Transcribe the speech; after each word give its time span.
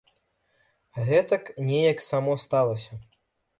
Гэтак 1.09 1.43
неяк 1.67 1.99
само 2.09 2.33
сталася. 2.47 2.93